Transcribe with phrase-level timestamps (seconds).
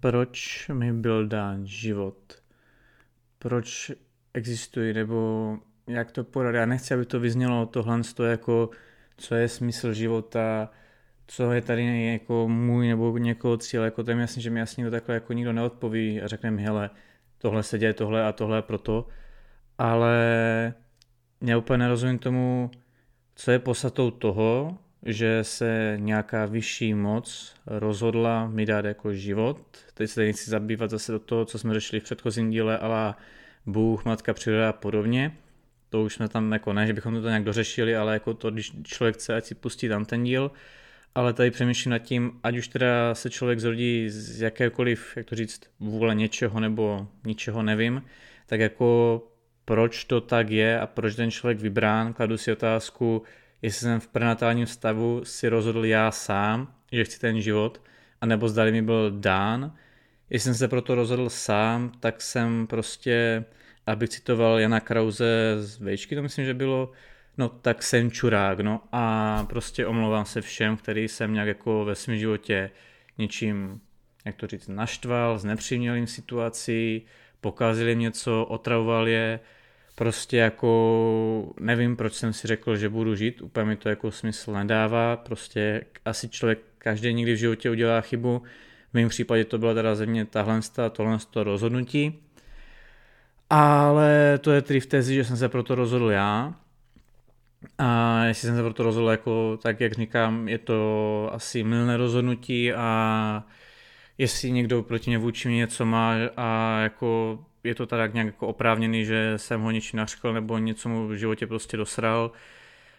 [0.00, 2.42] proč mi byl dán život,
[3.38, 3.92] proč
[4.34, 6.54] existuji, nebo jak to podat.
[6.54, 8.70] Já nechci, aby to vyznělo tohle jako,
[9.16, 10.70] co je smysl života,
[11.26, 14.84] co je tady jako můj nebo někoho cíl, jako to je jasný, že mi jasně
[14.84, 16.90] to takhle jako nikdo neodpoví a řekne mi, hele,
[17.38, 19.06] tohle se děje, tohle a tohle proto,
[19.78, 20.14] ale
[21.40, 22.70] já úplně nerozumím tomu,
[23.34, 29.60] co je podstatou toho, že se nějaká vyšší moc rozhodla mi dát jako život.
[29.94, 33.14] Teď se tady nechci zabývat zase do toho, co jsme řešili v předchozím díle, ale
[33.66, 35.36] Bůh, Matka, příroda a podobně.
[35.90, 38.72] To už jsme tam jako ne, že bychom to nějak dořešili, ale jako to, když
[38.82, 40.50] člověk chce, ať si pustí tam ten díl.
[41.14, 45.34] Ale tady přemýšlím nad tím, ať už teda se člověk zrodí z jakékoliv, jak to
[45.34, 48.02] říct, vůle něčeho nebo ničeho nevím,
[48.46, 49.22] tak jako
[49.64, 53.22] proč to tak je a proč ten člověk vybrán, kladu si otázku,
[53.62, 57.82] jestli jsem v prenatálním stavu si rozhodl já sám, že chci ten život,
[58.20, 59.74] anebo zdali mi byl dán.
[60.30, 63.44] Jestli jsem se proto rozhodl sám, tak jsem prostě,
[63.86, 66.92] abych citoval Jana Krause z Vejčky, to myslím, že bylo,
[67.38, 71.94] no tak jsem čurák, no a prostě omlouvám se všem, který jsem nějak jako ve
[71.94, 72.70] svém životě
[73.18, 73.80] něčím,
[74.24, 77.02] jak to říct, naštval, znepřímnil jim situaci,
[77.40, 79.40] pokazili něco, otravoval je,
[79.98, 84.52] prostě jako nevím, proč jsem si řekl, že budu žít, úplně mi to jako smysl
[84.52, 88.42] nedává, prostě asi člověk každý někdy v životě udělá chybu,
[88.90, 90.60] v mém případě to byla teda země tahle,
[90.92, 92.18] tohle to rozhodnutí,
[93.50, 96.54] ale to je tedy v tezi, že jsem se proto rozhodl já,
[97.78, 102.72] a jestli jsem se proto rozhodl, jako, tak jak říkám, je to asi milné rozhodnutí
[102.72, 103.44] a
[104.18, 108.46] jestli někdo proti mě vůči mě něco má a jako je to tak nějak jako
[108.46, 112.30] oprávněný, že jsem ho něčím nařkl nebo něco mu v životě prostě dosral,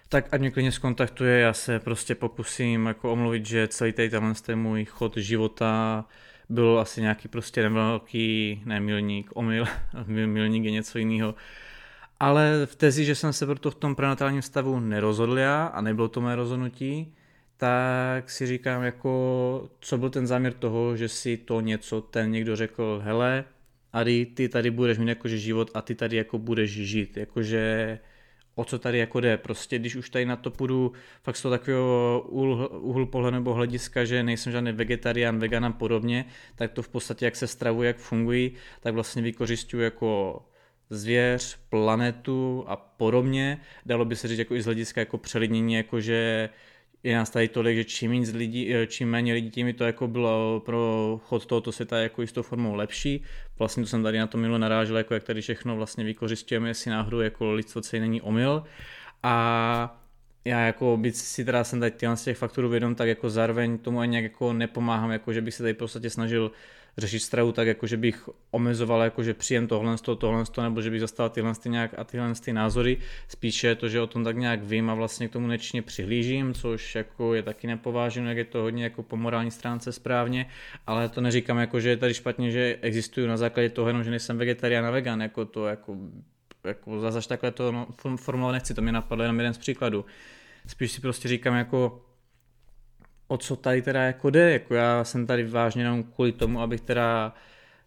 [0.09, 4.33] tak ať mě klidně skontaktuje, já se prostě pokusím jako omluvit, že celý tady tenhle
[4.33, 6.05] ten můj chod života
[6.49, 9.65] byl asi nějaký prostě nevelký, ne milník, omyl,
[10.05, 11.35] milník je něco jiného.
[12.19, 16.07] Ale v tezi, že jsem se proto v tom prenatálním stavu nerozhodl já a nebylo
[16.07, 17.13] to mé rozhodnutí,
[17.57, 22.55] tak si říkám jako, co byl ten záměr toho, že si to něco ten někdo
[22.55, 23.45] řekl, hele,
[23.93, 27.99] Ari, ty tady budeš mít jakože život a ty tady jako budeš žít, jakože
[28.55, 29.37] o co tady jako jde.
[29.37, 30.91] Prostě když už tady na to půjdu
[31.23, 35.71] fakt z toho takového úhlu, úhlu pohledu nebo hlediska, že nejsem žádný vegetarián, vegan a
[35.71, 40.41] podobně, tak to v podstatě jak se stravují, jak fungují, tak vlastně vykořišťuju jako
[40.89, 43.57] zvěř, planetu a podobně.
[43.85, 46.49] Dalo by se říct jako i z hlediska jako přelidnění, jakože
[47.03, 50.61] je nás tady tolik, že čím, lidí, eh, čím méně lidí, tím to jako bylo
[50.65, 53.23] pro chod tohoto světa jako jistou formou lepší.
[53.59, 56.91] Vlastně to jsem tady na to minule narážel, jako jak tady všechno vlastně vykořistujeme, jestli
[56.91, 58.63] náhodou jako lidstvo celý není omyl.
[59.23, 59.95] A
[60.45, 61.91] já jako byť si teda jsem tady
[62.23, 65.63] těch faktorů vědom, tak jako zároveň tomu ani nějak jako nepomáhám, jako že bych se
[65.63, 66.51] tady podstatě snažil
[66.99, 70.81] řešit stravu tak, jako že bych omezoval jako že příjem tohle, toho, tohle, toho, nebo
[70.81, 72.97] že bych zastal tyhle ty nějak a tyhle ty názory.
[73.27, 76.95] Spíše to, že o tom tak nějak vím a vlastně k tomu nečně přihlížím, což
[76.95, 80.45] jako je taky nepovážím, jak je to hodně jako po morální stránce správně,
[80.87, 84.09] ale to neříkám jako, že je tady špatně, že existuju na základě toho jenom, že
[84.09, 85.97] nejsem vegetarián a vegan, jako to jako
[86.63, 90.05] jako zase takhle to no, formulovat nechci, to mi napadlo jenom jeden z příkladů.
[90.67, 92.05] Spíš si prostě říkám jako,
[93.29, 96.81] o co tady teda jako jde, jako já jsem tady vážně jenom kvůli tomu, abych
[96.81, 97.33] teda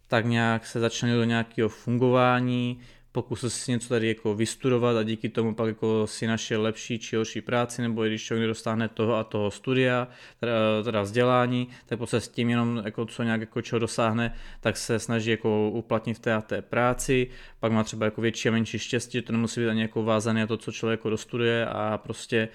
[0.09, 2.81] tak nějak se začlenil do nějakého fungování,
[3.13, 7.17] pokusil si něco tady jako vystudovat a díky tomu pak jako si našel lepší či
[7.17, 10.09] horší práci, nebo když člověk dostane toho a toho studia,
[10.41, 10.53] teda,
[10.85, 14.99] teda vzdělání, tak prostě s tím jenom jako co nějak jako čeho dosáhne, tak se
[14.99, 18.79] snaží jako uplatnit v té a té práci, pak má třeba jako větší a menší
[18.79, 21.99] štěstí, že to nemusí být ani jako vázané na to, co člověk jako dostuduje a
[21.99, 22.49] prostě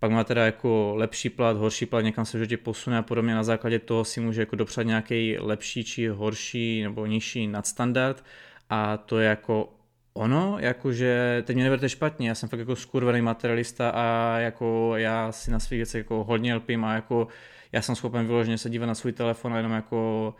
[0.00, 3.34] pak má teda jako lepší plat, horší plat, někam se v životě posune a podobně.
[3.34, 8.24] Na základě toho si může jako dopřát nějaký lepší či horší nebo nižší nadstandard
[8.70, 9.72] a to je jako
[10.14, 15.32] ono, jakože teď mě neberte špatně, já jsem fakt jako skurvený materialista a jako já
[15.32, 17.28] si na svých věcech jako hodně lpím a jako
[17.72, 20.34] já jsem schopen vyloženě se dívat na svůj telefon a jenom jako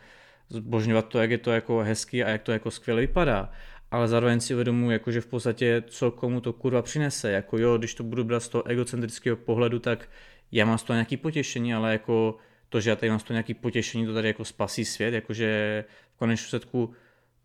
[0.49, 3.51] zbožňovat to, jak je to jako hezký a jak to jako skvěle vypadá
[3.91, 7.77] ale zároveň si uvědomuji, jako, že v podstatě co komu to kurva přinese, jako jo,
[7.77, 10.09] když to budu brát z toho egocentrického pohledu, tak
[10.51, 12.37] já mám z toho nějaký potěšení, ale jako
[12.69, 15.85] to, že já tady mám z toho nějaký potěšení, to tady jako spasí svět, jakože
[16.15, 16.93] v konečném důsledku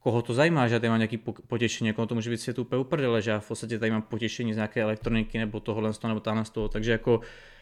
[0.06, 2.80] koho to zajímá, že já tady mám nějaký potěšení, jako to může být svět úplně
[2.80, 6.08] uprdele, že já v podstatě tady mám potěšení z nějaké elektroniky nebo tohohle z toho
[6.08, 7.20] nebo tamhle z toho, takže jako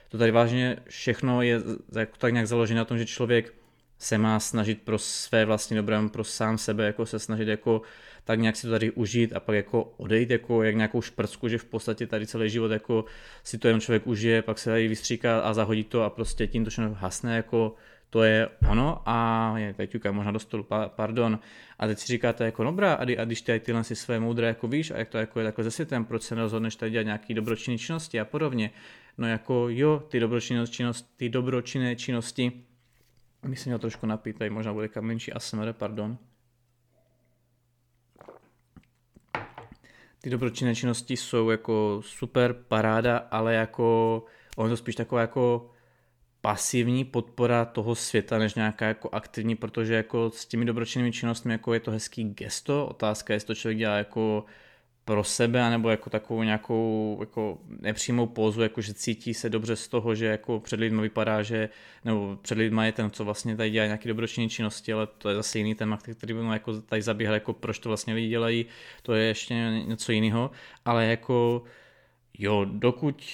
[0.08, 1.60] to tady vážně všechno je
[1.98, 3.54] jako tak nějak založené na tom, že člověk
[3.98, 7.82] se má snažit pro své vlastní dobré, pro sám sebe, jako se snažit jako
[8.24, 11.58] tak nějak si to tady užít a pak jako odejít jako jak nějakou šprcku, že
[11.58, 13.04] v podstatě tady celý život jako
[13.44, 16.64] si to jenom člověk užije, pak se tady vystříká a zahodí to a prostě tím
[16.64, 17.74] to všechno hasne, jako
[18.10, 21.38] to je ono a je teď možná do stolu, pardon.
[21.78, 24.68] A teď si říkáte jako dobrá, a, a když ty tyhle si své moudré jako
[24.68, 27.34] víš a jak to jako je takhle ze světem, proč se rozhodneš tady dělat nějaký
[27.34, 28.70] dobročinné činnosti a podobně.
[29.18, 32.52] No jako jo, ty dobročinné činnosti, ty dobročinné činnosti,
[33.54, 36.18] se měl trošku napít, tady možná bude menší ASMR, pardon.
[40.24, 44.24] Ty dobročinné činnosti jsou jako super paráda, ale jako
[44.56, 45.70] on to spíš taková jako
[46.40, 51.74] pasivní podpora toho světa, než nějaká jako aktivní, protože jako s těmi dobročinnými činnostmi jako
[51.74, 54.44] je to hezký gesto, otázka je, jestli to člověk dělá jako
[55.04, 59.88] pro sebe, anebo jako takovou nějakou jako nepřímou pózu, jako že cítí se dobře z
[59.88, 61.68] toho, že jako před lidmi vypadá, že,
[62.04, 65.34] nebo před lidmi je ten, co vlastně tady dělá nějaké dobročinné činnosti, ale to je
[65.34, 68.66] zase jiný téma, který by jako tady zabíhal, jako proč to vlastně lidi dělají,
[69.02, 69.54] to je ještě
[69.86, 70.50] něco jiného,
[70.84, 71.62] ale jako
[72.38, 73.24] jo, dokud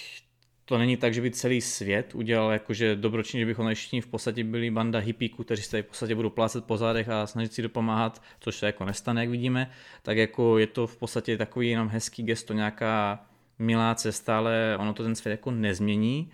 [0.71, 4.45] to není tak, že by celý svět udělal jakože dobročinně, že bychom všichni v podstatě
[4.45, 8.23] byli banda hippíků, kteří se v podstatě budou plácet po zádech a snažit si dopomáhat,
[8.41, 9.71] což se jako nestane, jak vidíme,
[10.03, 13.25] tak jako je to v podstatě takový jenom hezký gesto, nějaká
[13.59, 16.31] milá cesta, ale ono to ten svět jako nezmění.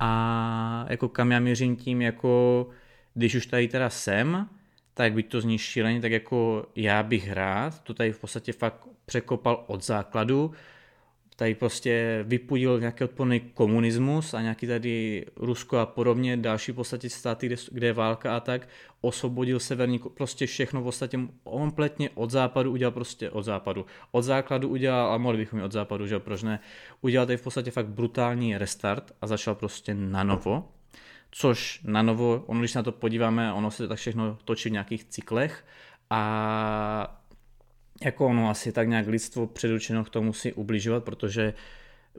[0.00, 2.66] A jako kam já měřím tím, jako
[3.14, 4.48] když už tady teda jsem,
[4.94, 8.88] tak byť to zní šíleně, tak jako já bych rád to tady v podstatě fakt
[9.06, 10.52] překopal od základu,
[11.38, 17.10] tady prostě vypudil nějaký odporný komunismus a nějaký tady Rusko a podobně, další v podstatě
[17.10, 18.68] státy, kde, kde je válka a tak,
[19.00, 23.86] osvobodil severní, prostě všechno v podstatě kompletně od západu udělal prostě od západu.
[24.10, 26.60] Od základu udělal, a mohli bychom od západu, že proč ne,
[27.00, 30.68] udělal tady v podstatě fakt brutální restart a začal prostě na novo,
[31.30, 34.72] což na novo, ono když se na to podíváme, ono se tak všechno točí v
[34.72, 35.64] nějakých cyklech
[36.10, 37.17] a
[38.04, 41.54] jako ono asi tak nějak lidstvo předurčeno k tomu si ubližovat, protože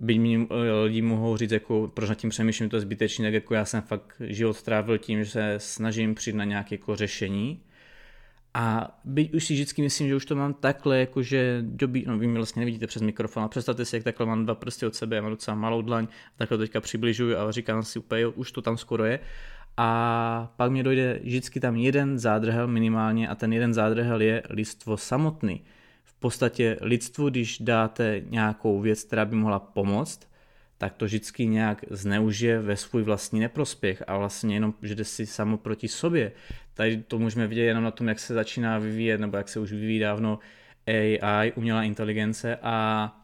[0.01, 0.47] byť mi
[0.83, 3.81] lidi mohou říct, jako, proč nad tím přemýšlím, to je zbytečné, tak jako já jsem
[3.81, 7.61] fakt život strávil tím, že se snažím přijít na nějaké jako řešení.
[8.53, 12.27] A byť už si vždycky myslím, že už to mám takhle, jakože dobí, no vy
[12.27, 15.15] mě vlastně nevidíte přes mikrofon, a představte si, jak takhle mám dva prsty od sebe,
[15.15, 18.77] já mám docela malou dlaň, takhle teďka přibližuju a říkám si úplně, už to tam
[18.77, 19.19] skoro je
[19.81, 24.97] a pak mě dojde vždycky tam jeden zádrhel minimálně a ten jeden zádrhel je lidstvo
[24.97, 25.61] samotný.
[26.03, 30.31] V podstatě lidstvu, když dáte nějakou věc, která by mohla pomoct,
[30.77, 35.25] tak to vždycky nějak zneužije ve svůj vlastní neprospěch a vlastně jenom, že jde si
[35.25, 36.31] samo proti sobě.
[36.73, 39.71] Tady to můžeme vidět jenom na tom, jak se začíná vyvíjet, nebo jak se už
[39.71, 40.39] vyvíjí dávno
[40.87, 43.15] AI, umělá inteligence a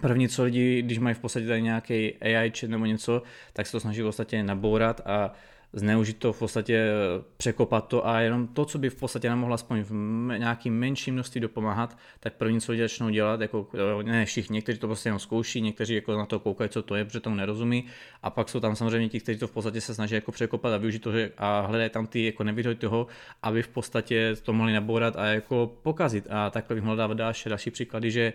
[0.00, 3.22] První, co lidi, když mají v podstatě tady nějaký AI chat nebo něco,
[3.52, 5.32] tak se to snaží v podstatě nabourat a
[5.72, 6.90] zneužít to, v podstatě
[7.36, 9.92] překopat to a jenom to, co by v podstatě nám mohla aspoň v
[10.38, 13.68] nějakým menším množství dopomáhat, tak první, co začnou dělat, jako
[14.02, 17.04] ne všichni, někteří to prostě jenom zkouší, někteří jako na to koukají, co to je,
[17.04, 17.84] protože tomu nerozumí.
[18.22, 20.76] A pak jsou tam samozřejmě ti, kteří to v podstatě se snaží jako překopat a
[20.76, 23.06] využít to a hledají tam ty jako nevýhody toho,
[23.42, 26.26] aby v podstatě to mohli nabourat a jako pokazit.
[26.30, 28.32] A takhle bych mohl další, další příklady, že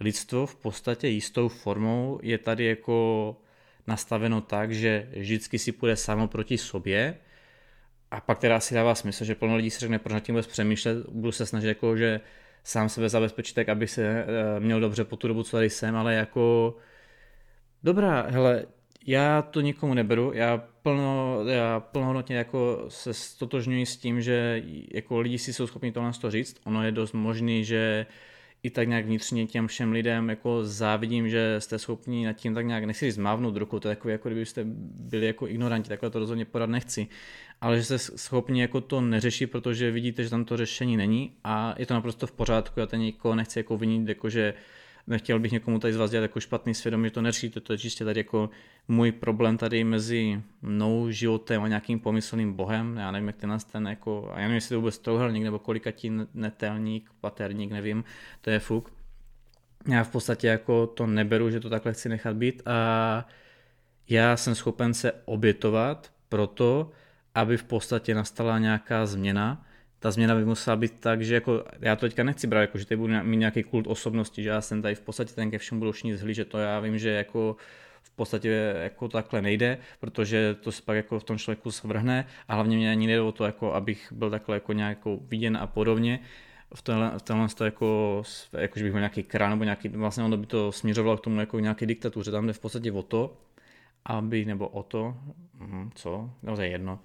[0.00, 3.36] lidstvo v podstatě jistou formou je tady jako
[3.86, 7.14] nastaveno tak, že vždycky si půjde samo proti sobě.
[8.10, 10.46] A pak teda si dává smysl, že plno lidí si řekne, proč nad tím vůbec
[10.46, 12.20] přemýšlet, budu se snažit jako, že
[12.64, 15.96] sám sebe zabezpečit tak, aby se eh, měl dobře po tu dobu, co tady jsem,
[15.96, 16.76] ale jako
[17.82, 18.66] dobrá, hele,
[19.06, 24.62] já to nikomu neberu, já, plno, já plnohodnotně jako se stotožňuji s tím, že
[24.94, 28.14] jako lidi si jsou schopni tohle to říct, ono je dost možný, že uh,
[28.62, 32.66] i tak nějak vnitřně těm všem lidem jako závidím, že jste schopni nad tím tak
[32.66, 36.18] nějak, nechci říct mávnout ruku, to je jako, jako kdybyste byli jako ignoranti, takhle to
[36.18, 37.06] rozhodně podat nechci,
[37.60, 41.74] ale že jste schopni jako to neřešit, protože vidíte, že tam to řešení není a
[41.78, 44.54] je to naprosto v pořádku, já ten nikoho nechci jako vinit, jako že
[45.06, 47.78] nechtěl bych někomu tady z vás dělat jako špatný svědomí, že to neřešíte, to je
[47.78, 48.50] čistě tady jako
[48.88, 53.88] můj problém tady mezi mnou, životem a nějakým pomyslným bohem, já nevím, jak ten ten
[53.88, 58.04] jako, a já nevím, jestli to vůbec trouhelník nebo kolikatí netelník, paterník, nevím,
[58.40, 58.92] to je fuk.
[59.88, 63.28] Já v podstatě jako to neberu, že to takhle chci nechat být a
[64.08, 66.90] já jsem schopen se obětovat proto,
[67.34, 69.66] aby v podstatě nastala nějaká změna,
[70.02, 72.86] ta změna by musela být tak, že jako, já to teďka nechci brát, jako, že
[72.86, 75.78] tady budu mít nějaký kult osobnosti, že já jsem tady v podstatě ten ke všemu
[75.78, 77.56] budu všichni zhlížet, to já vím, že jako
[78.02, 82.54] v podstatě jako takhle nejde, protože to se pak jako v tom člověku svrhne a
[82.54, 86.20] hlavně mě ani nejde o to, jako abych byl takhle jako nějakou viděn a podobně,
[86.74, 90.24] v tomhle, v tomhle to jako, jako, že bych byl nějaký král nebo nějaký, vlastně
[90.24, 93.36] ono by to směřovalo k tomu jako nějaké diktatuře, tam jde v podstatě o to,
[94.04, 95.16] aby, nebo o to,
[95.54, 96.98] hm, co, no to je jedno,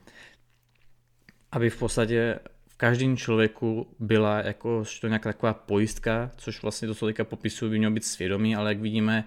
[1.52, 2.40] aby v podstatě
[2.78, 7.78] každém člověku byla jako to nějaká taková pojistka, což vlastně to, co teďka popisuju, by
[7.78, 9.24] mělo být svědomí, ale jak vidíme,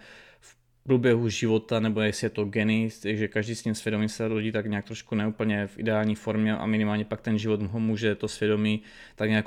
[0.86, 4.66] průběhu života, nebo jestli je to geny, že každý s tím svědomím se rodí tak
[4.66, 8.82] nějak trošku neúplně v ideální formě a minimálně pak ten život ho může to svědomí
[9.16, 9.46] tak nějak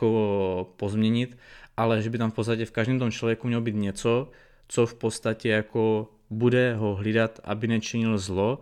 [0.76, 1.38] pozměnit,
[1.78, 4.32] ale že by tam v podstatě v každém tom člověku mělo být něco,
[4.68, 8.60] co v podstatě jako bude ho hlídat, aby nečinil zlo,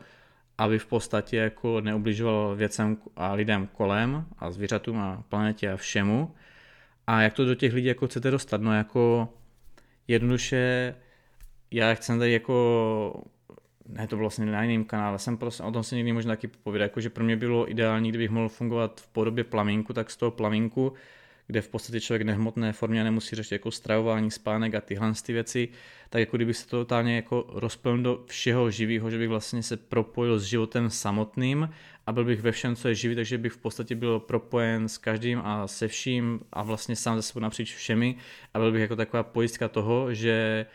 [0.57, 6.35] aby v podstatě jako neubližoval věcem a lidem kolem a zvířatům a planetě a všemu.
[7.07, 8.61] A jak to do těch lidí jako chcete dostat?
[8.61, 9.29] No jako
[10.07, 10.95] jednoduše
[11.71, 13.23] já chci tady jako
[13.87, 16.47] ne, to bylo vlastně na jiném kanále, jsem prostě, o tom se někdy možná taky
[16.47, 20.17] povědět, jako že pro mě bylo ideální, kdybych mohl fungovat v podobě plamínku, tak z
[20.17, 20.93] toho plamínku,
[21.47, 25.69] kde v podstatě člověk nehmotné formě nemusí řešit jako stravování, spánek a tyhle ty věci,
[26.09, 29.77] tak jako kdyby se to totálně jako rozplnil do všeho živého, že bych vlastně se
[29.77, 31.69] propojil s životem samotným
[32.07, 34.97] a byl bych ve všem, co je živý, takže bych v podstatě byl propojen s
[34.97, 38.15] každým a se vším a vlastně sám ze sebou napříč všemi.
[38.53, 40.65] A byl bych jako taková pojistka toho, že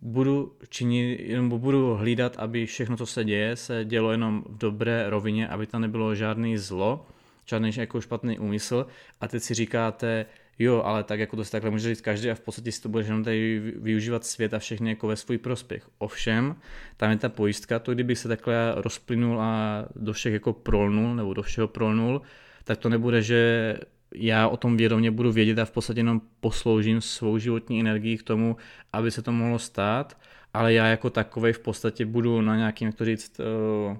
[0.00, 5.10] budu činit, jenom budu hlídat, aby všechno, co se děje, se dělo jenom v dobré
[5.10, 7.06] rovině, aby tam nebylo žádný zlo,
[7.46, 8.86] žádný jako špatný úmysl
[9.20, 10.26] a teď si říkáte,
[10.58, 12.88] jo, ale tak jako to si takhle může říct každý a v podstatě si to
[12.88, 15.88] budeš jenom tady využívat svět a všechny jako ve svůj prospěch.
[15.98, 16.56] Ovšem,
[16.96, 21.34] tam je ta pojistka, to kdyby se takhle rozplynul a do všech jako prolnul, nebo
[21.34, 22.22] do všeho prolnul,
[22.64, 23.74] tak to nebude, že
[24.14, 28.22] já o tom vědomě budu vědět a v podstatě jenom posloužím svou životní energii k
[28.22, 28.56] tomu,
[28.92, 30.18] aby se to mohlo stát,
[30.54, 33.96] ale já jako takový v podstatě budu na nějakým, jak to říct, uh,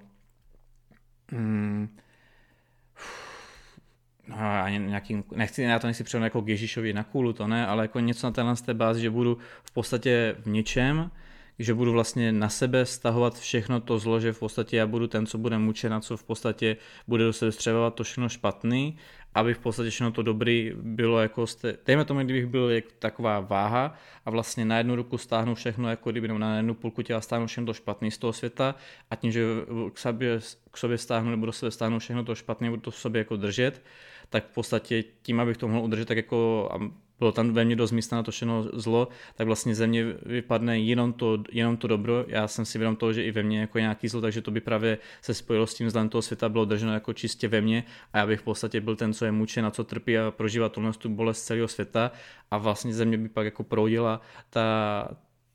[4.28, 7.66] no, ani nějaký, nechci, já to nechci přijít jako k Ježíšovi na kůlu, to ne,
[7.66, 11.11] ale jako něco na téhle té bázi, že budu v podstatě v něčem,
[11.59, 15.26] že budu vlastně na sebe stahovat všechno to zlo, že v podstatě já budu ten,
[15.26, 16.76] co bude mučen a co v podstatě
[17.09, 18.97] bude do sebe střebovat to všechno špatný,
[19.35, 23.41] aby v podstatě všechno to dobrý bylo jako, jste, dejme tomu, kdybych byl jak taková
[23.41, 27.47] váha a vlastně na jednu ruku stáhnu všechno, jako kdyby na jednu půlku těla stáhnu
[27.47, 28.75] všechno to špatný z toho světa
[29.11, 29.45] a tím, že
[29.93, 32.97] k sobě, k sobě stáhnu nebo do sebe stáhnu všechno to špatné, budu to v
[32.97, 33.83] sobě jako držet,
[34.31, 36.69] tak v podstatě tím, abych to mohl udržet, tak jako
[37.18, 40.78] bylo tam ve mně dost místa na to všechno zlo, tak vlastně ze mě vypadne
[40.78, 42.25] jenom to, jenom to dobro.
[42.28, 44.61] Já jsem si vědom toho, že i ve mně jako nějaký zlo, takže to by
[44.61, 47.85] právě se spojilo s tím zlem toho světa, bylo drženo jako čistě ve mně.
[48.12, 50.68] A já bych v podstatě byl ten, co je mučen a co trpí a prožívá
[50.68, 52.11] tohle tu bolest celého světa.
[52.50, 55.09] A vlastně ze mě by pak jako proudila ta,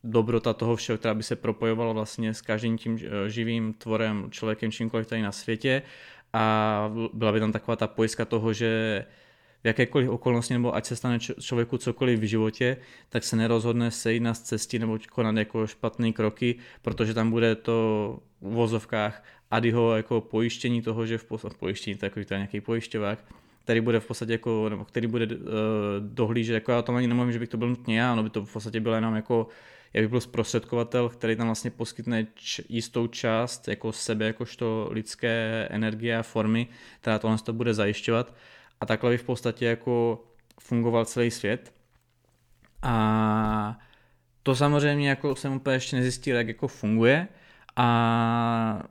[0.04, 4.72] dobrota toho všeho, která by se propojovala vlastně s každým tím eh, živým tvorem, člověkem,
[4.72, 5.82] čímkoliv tady na světě.
[6.32, 9.04] A byla by tam taková ta pojistka toho, že
[9.62, 12.76] v jakékoliv okolnosti, nebo ať se stane člověku cokoliv v životě,
[13.08, 18.18] tak se nerozhodne sejít na cestě nebo konat jako špatné kroky, protože tam bude to
[18.40, 23.24] v vozovkách Adyho jako pojištění toho, že v podstatě pojištění, to je nějaký pojišťovák,
[23.64, 25.42] který bude v podstatě jako, nebo který bude uh,
[26.00, 28.46] dohlížet, jako já to ani nemluvím, že bych to byl nutně já, no by to
[28.46, 29.48] v podstatě bylo jenom jako,
[29.94, 35.66] já bych byl zprostředkovatel, který tam vlastně poskytne č- jistou část jako sebe, jakožto lidské
[35.70, 36.68] energie a formy,
[37.00, 38.34] která tohle to bude zajišťovat
[38.80, 40.24] a takhle by v podstatě jako
[40.60, 41.72] fungoval celý svět.
[42.82, 43.78] A
[44.42, 47.28] to samozřejmě jako jsem úplně ještě nezjistil, jak jako funguje
[47.76, 48.82] a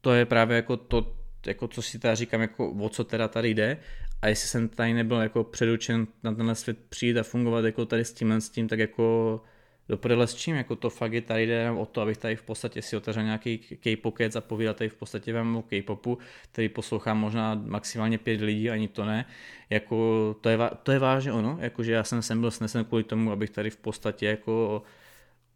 [0.00, 1.16] to je právě jako to,
[1.46, 3.76] jako co si teda říkám, jako o co teda tady jde
[4.22, 8.04] a jestli jsem tady nebyl jako předučen na tenhle svět přijít a fungovat jako tady
[8.04, 9.40] s tímhle s tím, tak jako
[9.88, 12.42] do prdele s čím, jako to fakt je tady jde o to, abych tady v
[12.42, 16.18] podstatě si otevřel nějaký K-pokec a povídal tady v podstatě vám o K-popu,
[16.52, 19.24] který poslouchám možná maximálně pět lidí, ani to ne,
[19.70, 23.32] jako to je, to je vážně ono, jakože já jsem sem byl snesen kvůli tomu,
[23.32, 24.82] abych tady v podstatě jako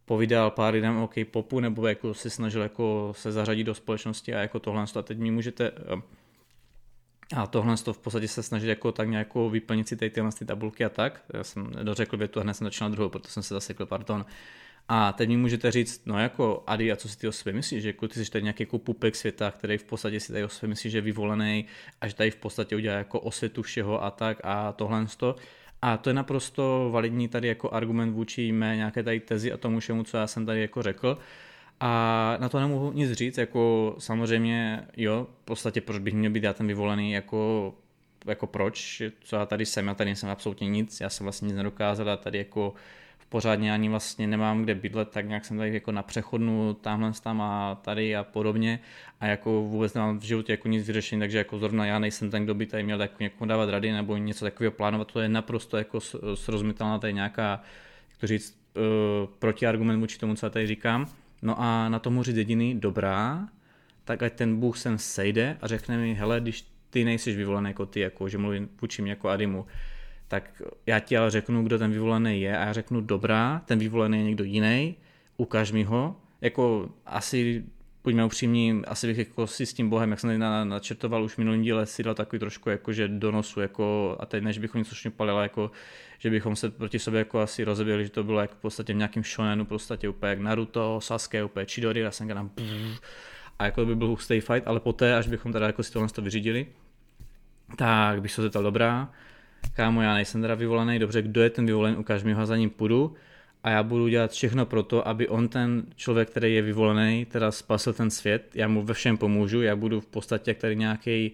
[0.05, 4.41] povídal pár lidem o K-popu, nebo jako si snažil jako se zařadit do společnosti a
[4.41, 4.85] jako tohle.
[4.99, 5.73] A teď mi můžete
[7.37, 10.45] a tohle to v podstatě se snažit jako tak nějak vyplnit si tady tyhle ty
[10.45, 11.25] tabulky a tak.
[11.35, 14.27] Já jsem dořekl větu a hned jsem začal druhou, proto jsem se zasekl, pardon.
[14.89, 17.83] A teď mi můžete říct, no jako Adi, a co si ty o sobě myslíš,
[17.83, 20.49] že jako ty jsi tady nějaký jako pupek světa, který v podstatě si tady o
[20.49, 21.67] sobě myslí, že je vyvolený
[22.01, 25.37] a že tady v podstatě udělá jako osvětu všeho a tak a tohle to.
[25.83, 29.81] A to je naprosto validní tady jako argument vůči mé nějaké tady tezi a tomu
[29.81, 31.19] všemu, co já jsem tady jako řekl.
[31.85, 36.43] A na to nemohu nic říct, jako samozřejmě, jo, v podstatě proč bych měl být
[36.43, 37.75] já ten vyvolený, jako,
[38.27, 41.57] jako proč, co já tady jsem, já tady jsem absolutně nic, já jsem vlastně nic
[41.57, 42.75] nedokázal a tady jako
[43.19, 47.12] v pořádně ani vlastně nemám kde bydlet, tak nějak jsem tady jako na přechodnu tamhle
[47.23, 48.81] tam a tady a podobně.
[49.21, 52.45] A jako vůbec nemám v životě jako nic vyřešení, takže jako zrovna já nejsem ten,
[52.45, 55.77] kdo by tady měl tak někomu dávat rady nebo něco takového plánovat, to je naprosto
[55.77, 56.01] jako
[56.35, 57.62] srozumitelná tady nějaká,
[58.11, 61.09] jak to říct, uh, protiargument vůči tomu, co já tady říkám
[61.43, 63.49] No a na tomu říct jediný, dobrá,
[64.05, 67.87] tak ať ten Bůh sem sejde a řekne mi, hele, když ty nejsi vyvolený jako
[67.87, 68.69] ty, jako, že mluvím
[69.01, 69.67] mě jako Adimu,
[70.29, 72.59] tak já ti ale řeknu, kdo ten vyvolený je.
[72.59, 74.97] A já řeknu, dobrá, ten vyvolený je někdo jiný,
[75.37, 77.65] ukaž mi ho, jako asi
[78.04, 81.38] buďme upřímní, asi bych jako si s tím Bohem, jak jsem na, načetoval už v
[81.38, 84.78] minulém díle, si dal takový trošku jako, že do nosu, jako, a teď než bychom
[84.78, 85.71] něco šňupali, jako,
[86.18, 88.97] že bychom se proti sobě jako asi rozeběli, že to bylo jako v podstatě v
[88.97, 92.50] nějakém shonenu, v podstatě úplně jak Naruto, Sasuke, úplně Chidori, jsem tam
[93.59, 96.23] a jako by byl hustý fight, ale poté, až bychom teda jako si tohle to
[96.23, 96.66] vyřídili,
[97.76, 99.11] tak bych se zeptal, dobrá,
[99.73, 102.71] kámo, já nejsem teda vyvolený, dobře, kdo je ten vyvolený, ukáž mi ho, za ním
[102.71, 103.14] půjdu,
[103.64, 107.50] a já budu dělat všechno pro to, aby on ten člověk, který je vyvolený, teda
[107.50, 111.33] spasil ten svět, já mu ve všem pomůžu, já budu v podstatě jak tady nějaký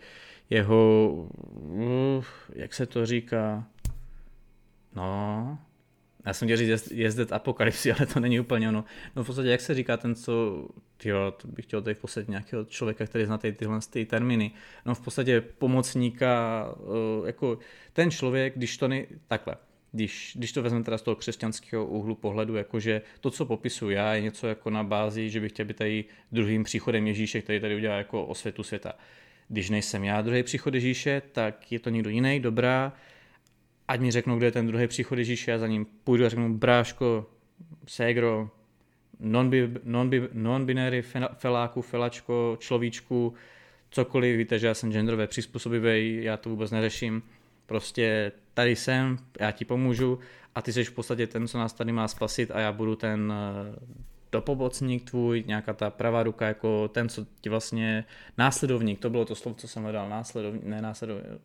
[0.50, 1.10] jeho,
[1.52, 3.64] uh, jak se to říká,
[4.94, 5.58] no,
[6.26, 8.84] já jsem chtěl říct jezdec apokalypsy, ale to není úplně ono.
[9.16, 10.66] No v podstatě, jak se říká ten, co,
[11.04, 14.50] jo, to bych chtěl tady v podstatě nějakého člověka, který zná ty, tyhle ty termíny.
[14.86, 17.58] No v podstatě pomocníka, uh, jako
[17.92, 19.56] ten člověk, když to ne, takhle,
[19.92, 24.14] když, když to vezmeme teda z toho křesťanského úhlu pohledu, jakože to, co popisuju já,
[24.14, 27.76] je něco jako na bázi, že bych chtěl být tady druhým příchodem Ježíše, který tady
[27.76, 28.92] udělá jako osvětu světa.
[29.48, 32.92] Když nejsem já druhý příchod Ježíše, tak je to někdo jiný, dobrá,
[33.88, 36.54] ať mi řeknou, kde je ten druhý příchod Ježíše, já za ním půjdu a řeknu,
[36.54, 37.26] bráško,
[37.86, 38.50] ségro,
[39.20, 43.34] non-binary non feláku, felačko, človíčku,
[43.90, 47.22] cokoliv, víte, že já jsem genderové přizpůsobivý, já to vůbec neřeším,
[47.68, 50.18] prostě tady jsem, já ti pomůžu
[50.54, 53.32] a ty jsi v podstatě ten, co nás tady má spasit a já budu ten
[53.32, 53.78] eh,
[54.32, 58.04] dopomocník tvůj, nějaká ta pravá ruka, jako ten, co ti vlastně,
[58.38, 61.40] následovník, to bylo to slovo, co jsem hledal, následovník, ne následovník,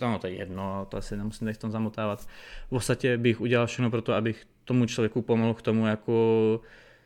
[0.00, 2.20] no to je jedno, to asi nemusím teď v tom zamotávat.
[2.66, 6.60] V podstatě bych udělal všechno pro to, abych tomu člověku pomohl k tomu, jako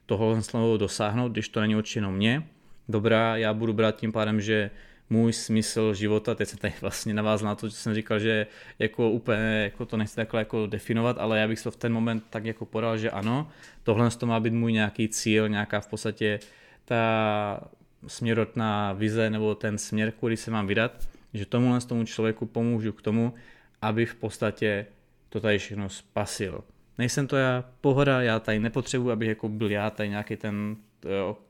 [0.07, 2.49] toho slovo dosáhnout, když to není určeno mě.
[2.89, 4.71] Dobrá, já budu brát tím pádem, že
[5.11, 8.47] můj smysl života, teď se tady vlastně navázal na to, co jsem říkal, že
[8.79, 12.25] jako úplně jako to nechci takhle jako definovat, ale já bych to v ten moment
[12.31, 13.49] tak jako podal, že ano,
[13.83, 16.41] tohle to má být můj nějaký cíl, nějaká v podstatě
[16.85, 17.61] ta
[18.07, 23.03] směrotná vize nebo ten směr, kudy se mám vydat, že tomuhle tomu člověku pomůžu k
[23.03, 23.35] tomu,
[23.83, 24.87] aby v podstatě
[25.29, 26.65] to tady všechno spasil.
[26.99, 30.77] Nejsem to já, pohoda, já tady nepotřebuji, abych jako byl já tady nějaký ten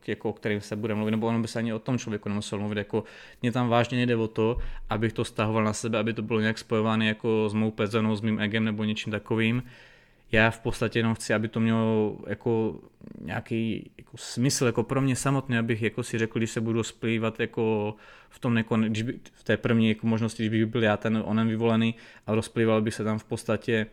[0.07, 2.59] jako, o kterým se bude mluvit, nebo ono by se ani o tom člověku nemusel
[2.59, 3.05] mluvit, jako
[3.43, 4.57] mě tam vážně nejde o to,
[4.91, 8.21] abych to stahoval na sebe, aby to bylo nějak spojováno jako s mou pezenou, s
[8.21, 9.63] mým egem nebo něčím takovým.
[10.33, 12.81] Já v podstatě jenom chci, aby to mělo jako
[13.21, 17.41] nějaký jako smysl, jako pro mě samotně, abych jako si řekl, když se budu splývat
[17.41, 17.95] jako
[18.31, 21.23] v tom nekon, když by, v té první jako možnosti, když bych byl já ten
[21.27, 21.95] onen vyvolený
[22.27, 23.87] a rozplýval by se tam v podstatě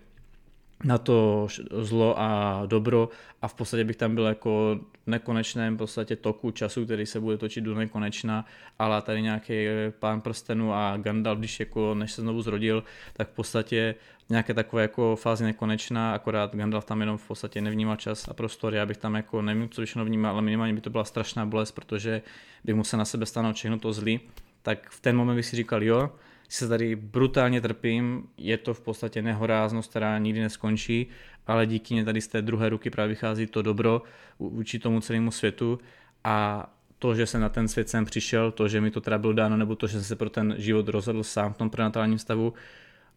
[0.83, 1.47] na to
[1.81, 3.09] zlo a dobro
[3.41, 7.19] a v podstatě bych tam byl jako v nekonečném v podstatě toku času, který se
[7.19, 8.45] bude točit do nekonečna,
[8.79, 9.53] ale tady nějaký
[9.99, 12.83] pán prstenu a Gandalf, když jako než se znovu zrodil,
[13.13, 13.95] tak v podstatě
[14.29, 18.73] nějaké takové jako fázi nekonečná, akorát Gandalf tam jenom v podstatě nevnímal čas a prostor,
[18.73, 21.71] já bych tam jako nevím, co všechno vnímal, ale minimálně by to byla strašná bolest,
[21.71, 22.21] protože
[22.63, 24.19] bych musel na sebe stanout všechno to zlý,
[24.61, 26.11] tak v ten moment bych si říkal, jo,
[26.49, 31.07] se tady brutálně trpím, je to v podstatě nehoráznost, která nikdy neskončí,
[31.47, 34.01] ale díky mě tady z té druhé ruky právě vychází to dobro
[34.39, 35.79] vůči tomu celému světu.
[36.23, 36.67] A
[36.99, 39.57] to, že jsem na ten svět sem přišel, to, že mi to teda bylo dáno,
[39.57, 42.53] nebo to, že jsem se pro ten život rozhodl sám v tom prenatálním stavu,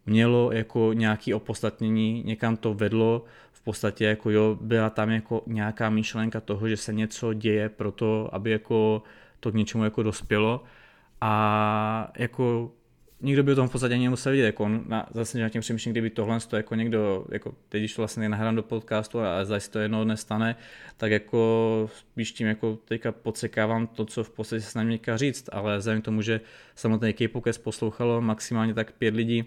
[0.07, 5.91] mělo jako nějaký opodstatnění, někam to vedlo, v podstatě jako jo, byla tam jako nějaká
[5.91, 9.03] myšlenka toho, že se něco děje pro to, aby jako
[9.41, 10.65] to k něčemu jako dospělo.
[11.21, 12.73] A jako
[13.21, 15.93] nikdo by o tom v podstatě ani nemusel vidět, jako na, zase na tím přemýšlím,
[15.93, 19.71] kdyby tohle to jako někdo, jako teď, když to vlastně nahrám do podcastu a zase
[19.71, 20.57] to jednou dnes stane,
[20.97, 25.79] tak jako spíš tím jako teďka podsekávám to, co v podstatě se snažím říct, ale
[25.79, 26.41] vzhledem k tomu, že
[26.75, 29.45] samotný K-Pokec poslouchalo maximálně tak pět lidí,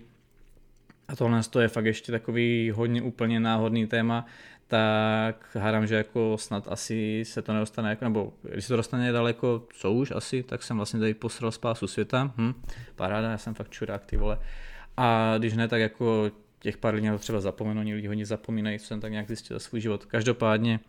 [1.08, 4.26] a tohle je fakt ještě takový hodně úplně náhodný téma,
[4.72, 9.12] tak hádám, že jako snad asi se to nedostane, jako, nebo když se to dostane
[9.12, 12.54] daleko, co už asi, tak jsem vlastně tady posral spásu světa, hm,
[12.96, 14.40] paráda, já jsem fakt čurák, ty vole.
[14.98, 18.86] A když ne, tak jako těch pár lidí to třeba zapomenu, lidi hodně zapomínají, co
[18.86, 20.06] jsem tak nějak zjistil za svůj život.
[20.06, 20.80] Každopádně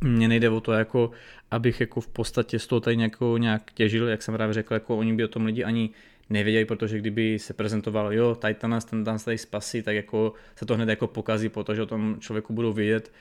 [0.00, 1.10] mně nejde o to, jako,
[1.50, 4.96] abych jako v podstatě z toho tady nějak, nějak těžil, jak jsem právě řekl, jako
[4.96, 5.90] oni by o tom lidi ani
[6.30, 10.66] nevěděli, protože kdyby se prezentovalo, jo, Titanas, ten tam se tady spasí, tak jako se
[10.66, 13.12] to hned jako pokazí, protože o tom člověku budou vědět,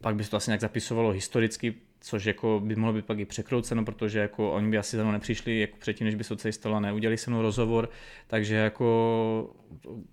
[0.00, 3.24] pak by se to asi nějak zapisovalo historicky, což jako by mohlo být pak i
[3.24, 6.76] překrouceno, protože jako oni by asi za mnou nepřišli jako předtím, než by se stalo
[6.76, 7.88] a neudělali se mnou rozhovor,
[8.26, 9.54] takže jako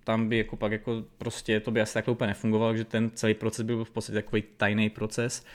[0.04, 3.34] tam by jako pak jako prostě to by asi takhle úplně nefungovalo, že ten celý
[3.34, 5.46] proces byl v podstatě takový tajný proces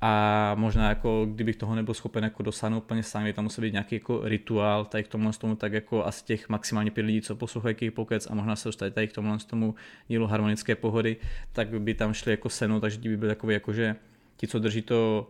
[0.00, 3.72] a možná jako kdybych toho nebyl schopen jako dosáhnout úplně sám, je tam musí být
[3.72, 7.36] nějaký jako rituál tady k tomu, tomu tak jako asi těch maximálně pět lidí, co
[7.36, 9.74] poslouchají Key Pokec a možná se dostat tady k tomu, tomu
[10.08, 11.16] dílu harmonické pohody,
[11.52, 13.96] tak by tam šli jako senu, takže by byl takový jako, že
[14.36, 15.28] ti, co drží to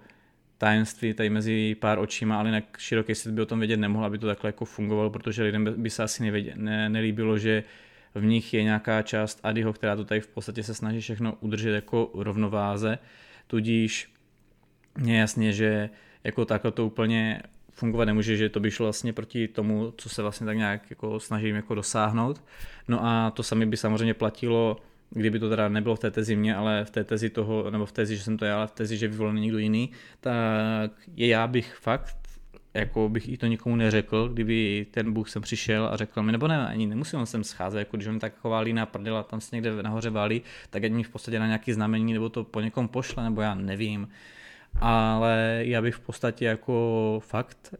[0.59, 4.19] tajemství tady mezi pár očima, ale jinak široký svět by o tom vědět nemohl, aby
[4.19, 7.65] to takhle jako fungovalo, protože lidem by se asi nevědět, ne, nelíbilo, že
[8.15, 11.71] v nich je nějaká část Adiho, která to tady v podstatě se snaží všechno udržet
[11.71, 12.99] jako rovnováze,
[13.47, 14.18] tudíž
[15.05, 15.91] je jasně, že
[16.25, 20.23] jako takhle to úplně fungovat nemůže, že to by šlo vlastně proti tomu, co se
[20.23, 22.45] vlastně tak nějak jako snažím jako dosáhnout.
[22.89, 24.77] No a to sami by samozřejmě platilo,
[25.11, 27.93] kdyby to teda nebylo v té tezi mě, ale v té tezi toho, nebo v
[27.93, 31.47] tezi, že jsem to já, ale v tezi, že vyvolený někdo jiný, tak je já
[31.47, 32.17] bych fakt
[32.75, 36.49] jako bych i to nikomu neřekl, kdyby ten Bůh sem přišel a řekl mi, nebo
[36.49, 39.83] ne, ani nemusím sem scházet, jako když on tak taková líná prdela tam se někde
[39.83, 43.25] nahoře válí, tak ať mi v podstatě na nějaký znamení, nebo to po někom pošle,
[43.25, 44.09] nebo já nevím.
[44.75, 47.75] Ale já bych v podstatě jako fakt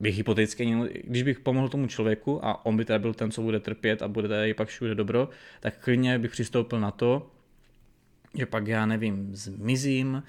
[0.00, 3.60] bych hypoteticky, když bych pomohl tomu člověku a on by teda byl ten, co bude
[3.60, 5.28] trpět a bude tady pak všude dobro,
[5.60, 7.30] tak klidně bych přistoupil na to,
[8.34, 10.22] že pak já nevím, zmizím,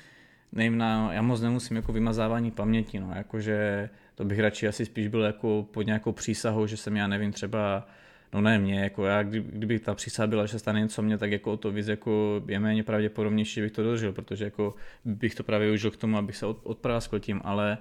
[0.51, 5.07] nevím, na, já moc nemusím jako vymazávání paměti, no, jakože to bych radši asi spíš
[5.07, 7.87] byl jako pod nějakou přísahou, že jsem já nevím, třeba
[8.35, 11.31] No ne mě, jako já, kdy, kdyby ta přísaha byla, že stane něco mě, tak
[11.31, 15.43] jako to víc jako je méně pravděpodobnější, že bych to dožil, protože jako bych to
[15.43, 17.77] právě užil k tomu, abych se od, odpráskl tím, ale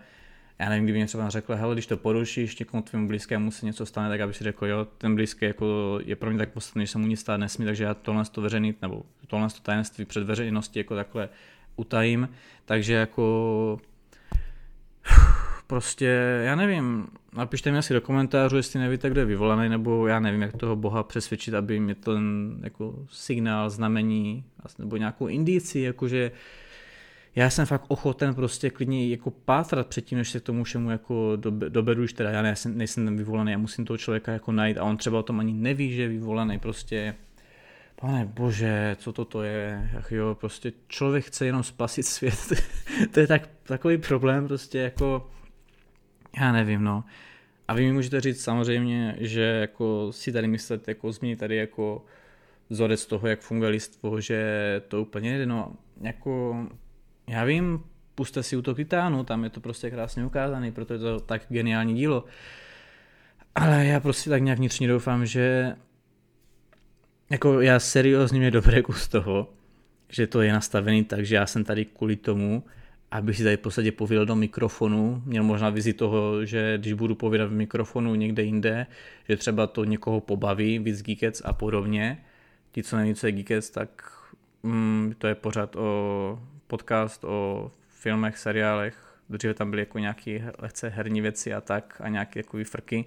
[0.58, 3.86] já nevím, kdyby mě třeba řekl, hele, když to porušíš, někomu tvým blízkému se něco
[3.86, 6.92] stane, tak aby si řekl, jo, ten blízký jako je pro mě tak podstatný, že
[6.92, 10.24] se mu nic stát nesmí, takže já tohle to veřejný, nebo tohle to tajemství před
[10.24, 11.28] veřejností jako takhle
[11.76, 12.28] utajím,
[12.64, 13.78] takže jako
[15.66, 20.20] prostě, já nevím, napište mi asi do komentářů, jestli nevíte, kdo je vyvolaný, nebo já
[20.20, 24.44] nevím, jak toho Boha přesvědčit, aby mi ten jako signál, znamení,
[24.78, 26.30] nebo nějakou indici, jakože
[27.36, 31.36] já jsem fakt ochoten prostě klidně jako pátrat předtím, než se k tomu všemu jako
[31.68, 34.84] doberu, už teda já nejsem, nejsem ten vyvolaný, já musím toho člověka jako najít a
[34.84, 37.14] on třeba o tom ani neví, že je vyvolaný, prostě
[37.96, 42.52] pane bože, co toto je, Ach jo, prostě člověk chce jenom spasit svět,
[43.10, 45.30] to je tak, takový problém prostě jako,
[46.40, 47.04] já nevím no.
[47.68, 52.04] A vy mi můžete říct samozřejmě, že jako si tady myslet, jako změnit tady jako
[52.70, 56.56] vzorec toho, jak funguje listvo, že to úplně nejde, no jako
[57.28, 61.20] já vím, puste si útok titánu, tam je to prostě krásně ukázaný, proto je to
[61.20, 62.24] tak geniální dílo.
[63.54, 65.76] Ale já prostě tak nějak vnitřně doufám, že
[67.30, 69.52] jako já seriózně mě dobré z toho,
[70.08, 72.62] že to je nastavený tak, že já jsem tady kvůli tomu,
[73.14, 77.14] aby si tady v podstatě pověděl do mikrofonu, měl možná vizi toho, že když budu
[77.14, 78.86] povídat v mikrofonu někde jinde,
[79.28, 82.24] že třeba to někoho pobaví, víc geekec a podobně.
[82.72, 84.12] Ti, co neví, co je geekec, tak
[84.62, 90.88] mm, to je pořád o podcast o filmech, seriálech, dříve tam byly jako nějaké lehce
[90.88, 93.04] herní věci a tak a nějaké jako frky,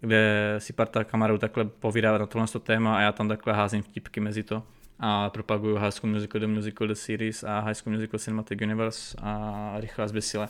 [0.00, 4.20] kde si parta kamarů takhle povídá na tohle téma a já tam takhle házím vtipky
[4.20, 4.62] mezi to
[5.06, 9.16] a propaguju High School Musical, The Musical, The Series a High School Musical Cinematic Universe
[9.22, 10.48] a rychle a zbysile.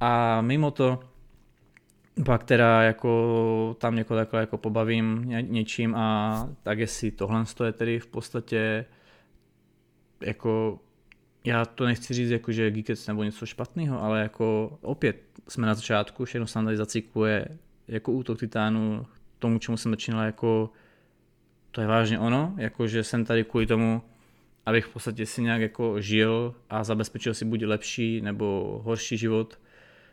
[0.00, 1.00] A mimo to
[2.24, 7.72] pak teda jako tam někoho takhle jako pobavím ně, něčím a tak jestli tohle je
[7.72, 8.84] tedy v podstatě
[10.20, 10.80] jako
[11.44, 15.16] já to nechci říct jako, že Geekets nebo něco špatného, ale jako opět
[15.48, 17.48] jsme na začátku, všechno se tady zacykluje
[17.88, 19.06] jako útok titánu
[19.38, 20.70] tomu, čemu jsem začínal jako
[21.76, 24.02] to je vážně ono, jako že jsem tady kvůli tomu,
[24.66, 29.58] abych v podstatě si nějak jako žil a zabezpečil si buď lepší nebo horší život,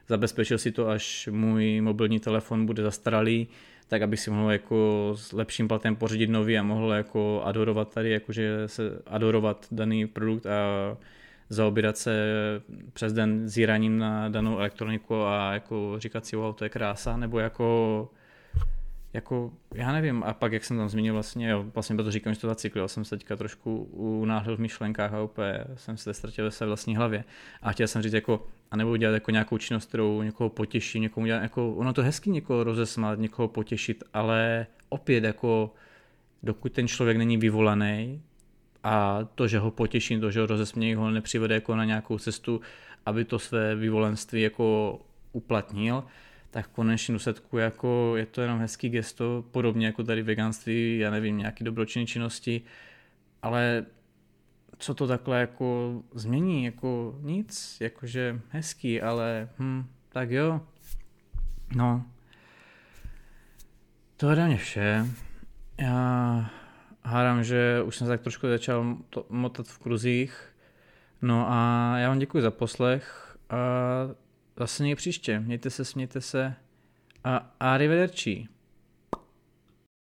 [0.08, 3.48] zabezpečil si to, až můj mobilní telefon bude zastaralý,
[3.88, 8.12] tak abych si mohl jako s lepším platem pořídit nový a mohl jako adorovat tady,
[8.12, 10.98] jakože se adorovat daný produkt a
[11.50, 12.26] zaobírat se
[12.94, 17.40] přes den zíraním na danou elektroniku a jako říkat si, wow, to je krása, nebo
[17.40, 18.10] jako
[19.14, 22.40] jako, já nevím, a pak jak jsem tam zmínil vlastně, jo, vlastně to říkám, že
[22.40, 26.52] to zacyklil, jsem se teďka trošku unáhlil v myšlenkách a úplně jsem se ztratil ve
[26.52, 27.24] své vlastní hlavě.
[27.62, 31.24] A chtěl jsem říct jako, a nebo udělat jako nějakou činnost, kterou někoho potěší, někomu
[31.24, 35.74] udělat, jako, ono to hezky někoho rozesmát, někoho potěšit, ale opět jako,
[36.44, 38.22] dokud ten člověk není vyvolaný,
[38.84, 42.62] a to, že ho potěším, to, že ho rozesmějí, ho nepřivede jako na nějakou cestu,
[43.06, 45.00] aby to své vyvolenství jako
[45.32, 46.04] uplatnil,
[46.54, 51.12] tak v konečném důsledku jako je to jenom hezký gesto, podobně jako tady veganství, já
[51.12, 52.62] nevím, nějaký dobročinné činnosti,
[53.42, 53.86] ale
[54.78, 60.62] co to takhle jako změní, jako nic, jakože hezký, ale hm, tak jo,
[61.76, 62.06] no,
[64.18, 65.06] to je mě vše.
[65.78, 66.50] Já
[67.04, 68.98] hádám, že už jsem se tak trošku začal
[69.30, 70.54] motat v kruzích.
[71.22, 73.58] No a já vám děkuji za poslech a
[74.58, 75.40] zase někdy příště.
[75.40, 76.56] Mějte se, smějte se
[77.24, 78.48] a arrivederci.